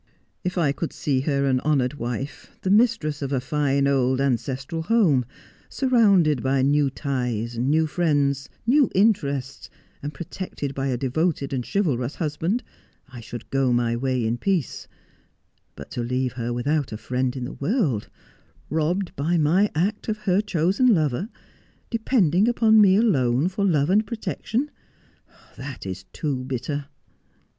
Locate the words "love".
23.63-23.91